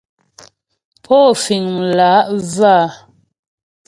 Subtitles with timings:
[1.03, 2.77] Pó fíŋ mlǎ'və a?